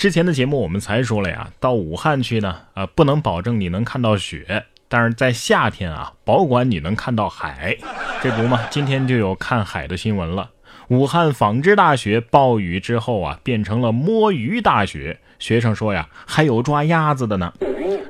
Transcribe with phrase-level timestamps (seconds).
[0.00, 7.76] 之前的节目我们才说了呀，到武汉去呢，啊，不能保证你能看到雪，但是在夏天啊，保管你能看到海。
[8.22, 10.48] 这不嘛，今天就有看海的新闻了。
[10.88, 15.18] 武汉纺织大学暴雨之后啊，变成了摸鱼大学。
[15.38, 17.52] 学生说呀，还有抓鸭子的呢。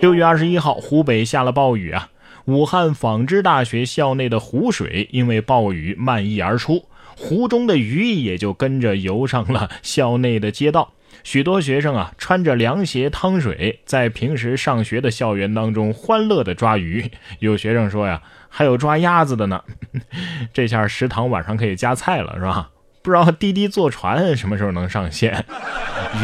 [0.00, 2.08] 六月二十一号，湖北下了暴雨啊，
[2.46, 10.94] 武汉纺织大学校内的湖水因为暴雨漫溢而出，湖中的鱼也就跟着游上了校内的街道。
[11.22, 17.10] 许多学生啊，穿着凉鞋趟水，在平时上学的校园当中欢乐的抓鱼。
[17.40, 19.60] 有学生说呀，还有抓鸭子的呢。
[20.54, 22.70] 这下食堂晚上可以加菜了，是吧？
[23.02, 25.44] 不知道滴滴坐船什么时候能上线？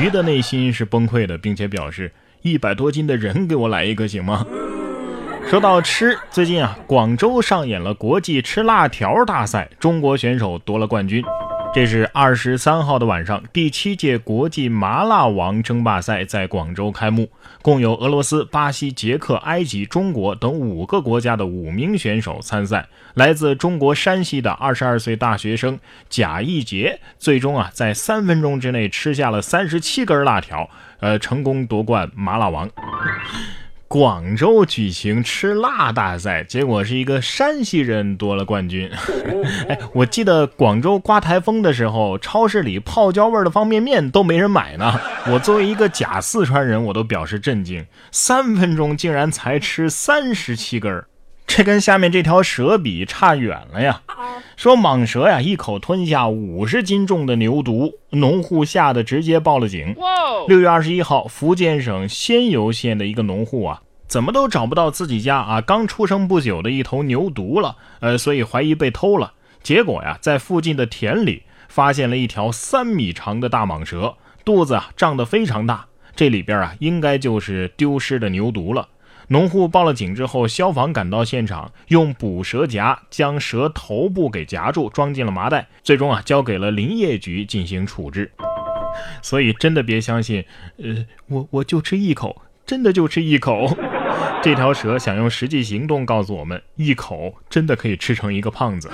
[0.01, 4.47] 鱼的内心是崩溃的，并且表示一百多斤的人给我来一个行吗？
[5.49, 11.23] 说到吃，最近啊，广州上演了国际吃辣条大赛，中国选手夺了冠军。
[11.75, 17.31] 这是二十三号的晚上，第七届国际麻辣王争霸赛在广州开幕，
[17.63, 22.87] 共有俄罗斯、巴西、捷克、埃及、中国等五个国家的五名选手参赛。
[23.15, 25.81] 来自中国山西的二十二岁大学生
[26.11, 30.69] 贾义杰，最终啊在三分钟之内吃下了三十七根辣条，
[31.01, 32.69] 呃，成功夺冠麻辣王。
[33.93, 38.91] 广州举行吃辣大赛，结果是一个山西人夺了冠军。
[39.69, 44.99] 哎，我记得广州刮台风的时候，超市里泡椒味的方便面都没人买呢。
[45.27, 51.07] 我作为一个假四川人，我都表示震惊，三分钟竟然才吃三十七根儿。
[51.55, 54.01] 这跟下面这条蛇比差远了呀！
[54.57, 59.95] 说蟒蛇呀，一口吞下五十斤重的牛犊，农户吓得直接报了警。
[60.49, 69.35] 六月二十一号，福建省仙游县的一个农户啊，怎么都找不到自己家啊刚出生不久的一头牛犊了，呃，所以怀疑被偷了。
[69.63, 75.85] 结果呀，在附近的田里发现了一条三米长的大蟒蛇，肚子啊胀得非常大，
[76.17, 78.89] 这里边啊应该就是丢失的牛犊了。
[79.33, 88.31] 农户报了警之后，消防赶到现场，用捕蛇夹将蛇头部给夹住，装进了麻袋，最终啊交给了林业局进行处置。
[89.23, 90.45] 所以真的别相信，
[90.77, 93.75] 呃，我我就吃一口，真的就吃一口。
[94.43, 98.91] 这条蛇想用实际行动告诉我们，一口真的可以吃成一个胖子。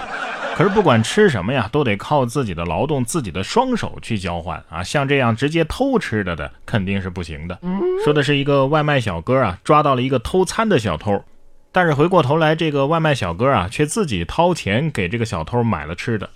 [0.59, 4.83] 可是不管吃什么呀，都得靠自己的劳动、自己的双手去交换啊！
[4.83, 7.57] 像这样直接偷吃的的，肯定是不行的。
[8.05, 11.23] 说的是一个外卖小哥啊，抓到了一个偷餐的小偷，
[11.71, 16.29] 但是回过头来，这个外卖小哥啊，却自己掏钱给这个小偷买了吃的。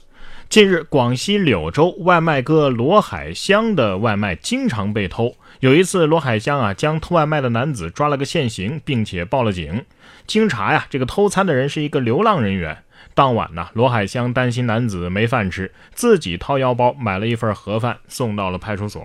[0.49, 5.34] 近日，广西柳州外卖哥罗海香的外卖经常被偷。
[5.59, 9.84] 有一次，罗海香啊，将偷外卖的男子抓了个现行，并且报了警。
[10.28, 12.84] 经查呀，这个偷餐的人是一个流浪人员。
[13.15, 19.03] 当晚呢，罗海香担心男子没饭吃，自己掏腰包买了一份盒饭送到了派出所。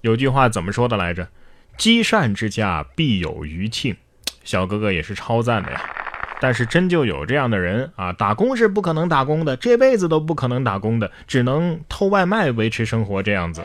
[0.00, 1.28] 有句话怎么说的来着？
[1.76, 3.96] 积善之家必有余庆。
[4.44, 5.80] 小哥哥也是超赞的呀。
[6.38, 13.64] 但是真就有这样的人啊，打工是不可能打工的，这辈子都不可能打工的，只能偷外卖维持生活这样子。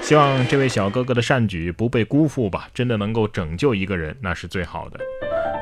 [0.00, 4.98] 希望这位小哥哥的善举不被辜负吧，真的能够拯救一个人，那是最好的。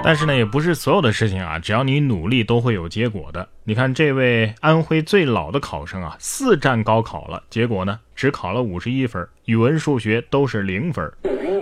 [0.03, 3.47] 但是呢，也不是所有的事情啊，只要你努力都会有结果的。
[3.65, 11.13] 你看这位安徽最老的考生啊，四战高考了，结果呢只考了五十一分，语文、数学都是零分。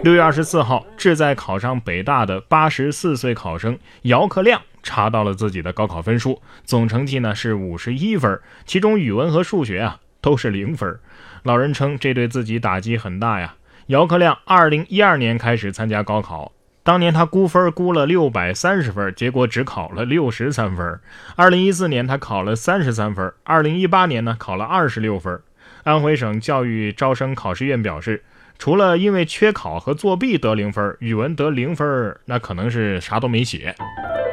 [0.04, 10.98] 六月二十四号，志在考上北大的八十四岁考生姚克亮查到了自己的高考分数，总成绩呢是五十一分，其中语文和数学啊都是零分。
[11.42, 13.56] 老人称这对自己打击很大呀。
[13.88, 16.52] 姚克亮二零一二年开始参加高考。
[16.88, 20.98] 当年他估分估了六百三十分，结果只考了六十三分。
[21.36, 25.38] 二零一四年他考了三十三分，二零一八年呢考了二十六分。
[25.84, 28.24] 安徽省教育招生考试院表示，
[28.58, 33.74] 除了因为缺考和作弊得零分，语文得零分，那可能是啥都没写。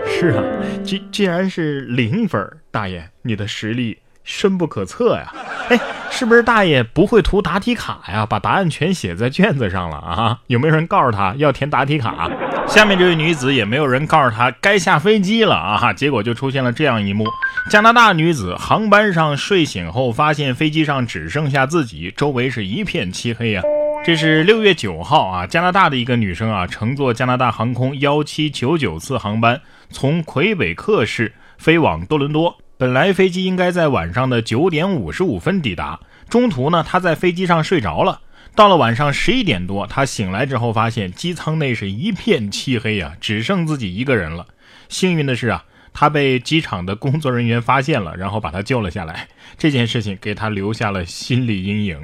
[0.07, 0.41] 是啊，
[0.81, 5.33] 既既然是零分，大爷你的实力深不可测呀。
[5.67, 5.77] 哎，
[6.09, 8.25] 是不是大爷不会涂答题卡呀？
[8.25, 10.39] 把答案全写在卷子上了啊？
[10.47, 12.29] 有没有人告诉他要填答题卡？
[12.67, 15.93] 下面这位女子也没有人告诉她该下飞机了啊！
[15.93, 17.25] 结果就出现了这样一幕：
[17.69, 23.61] 加拿大女子航班上睡醒后，发现飞机上只剩下自己，周围是一片漆黑呀。
[24.03, 32.57] 这是六月九号啊，加拿大的一个女生啊，乘坐加拿大航空幺七九九次航班，从魁北克市飞往多伦多。
[32.77, 35.97] 本来飞机应该在晚上的九点五十五分抵达，
[36.29, 38.19] 中途呢，她在飞机上睡着了。
[38.55, 44.47] 到了晚上十一点多，他醒来之后发现机舱内是一片漆黑呀，只剩自己一个人了。
[44.87, 49.27] 幸运的是啊，他被机场的工作人员发现了，然后把他救了下来。
[49.57, 51.99] 这件事情给他留下了心理阴影。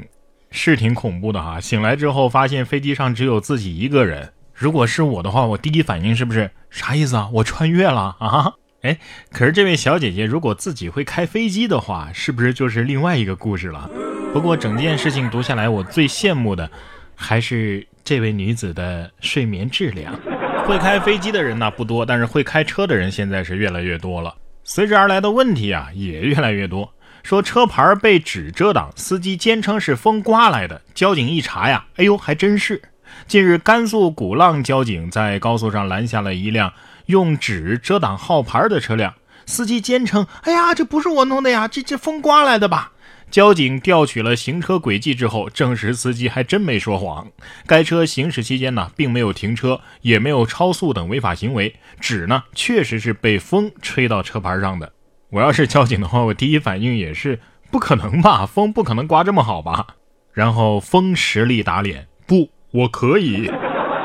[0.53, 1.61] 是挺恐怖的哈。
[1.61, 7.29] 醒来之后发现飞机上只有自己一个人，如果是我的话，我第一反应是不是啥意思啊？
[7.35, 8.55] 我穿越了啊？
[8.81, 8.97] 哎，
[9.31, 13.89] 可是这位小姐姐如果自己会开飞机的话，是不是就是另外一个故事了？
[14.33, 16.69] 不过整件事情读下来，我最羡慕的
[17.15, 20.17] 还是这位女子的睡眠质量。
[20.65, 24.33] 会开飞机的人呢不多，但是会开车的人现在是越来越多了。
[24.63, 26.93] 随之而来的问题啊也越来越多。
[27.23, 30.81] 说车牌被纸遮挡，司机坚称是风刮来的。
[30.95, 32.81] 交警一查呀，哎呦，还真是。
[33.27, 36.71] 近日，甘肃古浪交警在高速上拦下了一辆
[37.07, 39.13] 用纸遮挡号牌的车辆，
[39.45, 42.93] 司机坚称：“哎呀，这不是我弄的呀，这这风刮来的吧？”
[43.31, 47.29] 交警调取了行车轨迹之后，证实司机还真没说谎。
[47.65, 54.91] 该车行驶期间呢，并没有停车，也没有超速等违法行为，纸呢确实是被风吹到车牌上的。
[55.29, 57.39] 我要是交警的话，我第一反应也是
[57.71, 59.87] 不可能吧，风不可能刮这么好吧？
[60.33, 63.49] 然后风实力打脸，不，我可以。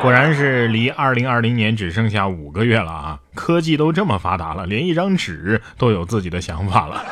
[0.02, 3.18] 果然是离二零二零年只剩下五个月了啊！
[3.34, 7.02] 科技都这么发达了，连一张纸都有自己的想法了。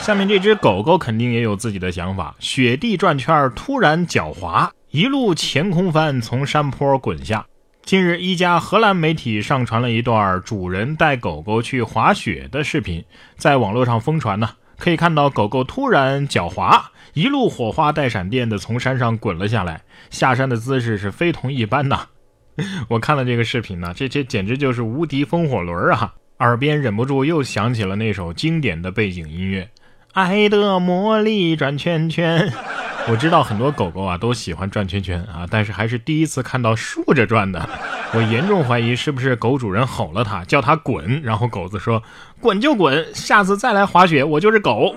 [0.00, 2.34] 下面这只狗狗肯定也有自己的想法。
[2.38, 7.46] 雪地转圈突然脚滑，一路前空翻，从山坡滚下。
[7.82, 13.04] 近日，一家荷兰媒体上传了一段主人带狗狗去滑雪的视频，
[13.36, 14.50] 在网络上疯传呢。
[14.78, 22.06] 可以看到，狗狗突然脚滑，一路火花带闪电的从山上滚了下来，下山的姿势是非同一般呐。
[22.88, 26.14] 我看了这个视频呢，这这简直就是无敌风火轮啊！
[26.38, 29.68] 耳边忍不住又想起了那首经典的背景音乐。
[30.12, 32.52] 爱的魔力转圈圈，
[33.08, 37.68] 我知道很多狗狗啊都喜欢转圈圈啊，但是还是第一次看到竖着转的。
[38.12, 42.02] 我严重怀疑是不是狗主人吼了它，叫它滚，然后狗子说
[42.40, 44.92] 滚就滚，下次再来滑雪我就是狗。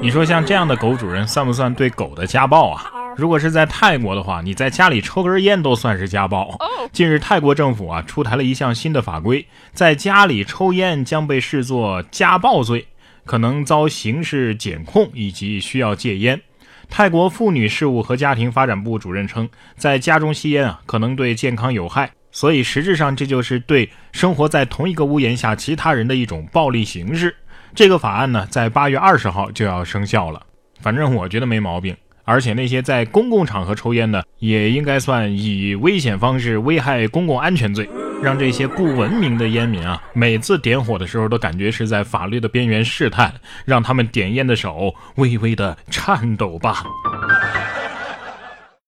[0.00, 2.84] 你说像这样的狗主人算不算对狗的家暴啊？
[3.16, 6.56] 如果是在泰国的话，你在家里抽根烟都算是家暴。
[6.92, 12.86] 近日泰国政府啊出台了一项新的法规，在家里抽烟将被视作家暴罪。
[13.24, 16.40] 可能遭刑事检控以及需要戒烟。
[16.88, 27.34] 泰国妇女事务和家庭发展部主任称，在家中吸烟啊，可能对健康有害，所以实质上这就是对生活在同一个屋檐下其他人的一种暴力形式。
[27.74, 30.42] 这个法案呢，在八月二十号就要生效了。
[30.80, 31.96] 反正我觉得没毛病。
[32.24, 37.88] 而且那些在公共场合抽烟的，也应该算以危险方式危害公共安全罪。
[38.22, 43.34] 让这些不文明的烟民啊，每次点火的时候都感觉是在法律的边缘试探，
[43.64, 46.84] 让他们点烟的手微微的颤抖吧。